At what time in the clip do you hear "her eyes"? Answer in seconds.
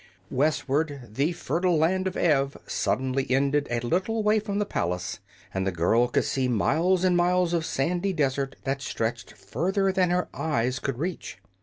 10.09-10.79